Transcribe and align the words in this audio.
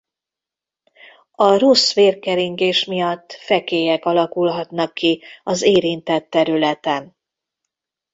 A 1.31 1.57
rossz 1.57 1.93
vérkeringés 1.93 2.85
miatt 2.85 3.31
fekélyek 3.33 4.05
alakulhatnak 4.05 4.93
ki 4.93 5.21
az 5.43 5.61
érintett 5.61 6.29
területen. 6.29 7.15